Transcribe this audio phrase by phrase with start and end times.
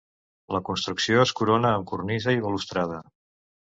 [0.55, 2.99] La construcció es corona amb cornisa i balustrada.